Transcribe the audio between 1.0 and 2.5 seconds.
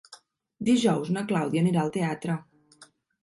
na Clàudia anirà al teatre.